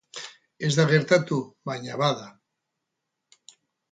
[0.67, 1.37] Ez da gertatu
[1.71, 2.25] baina, bada